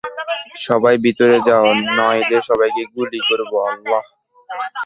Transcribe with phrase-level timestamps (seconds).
[0.65, 1.65] সবাই ভিতরে যাও,
[1.97, 4.03] নইলে সবাইকে গুলি করবো আল্লাহ!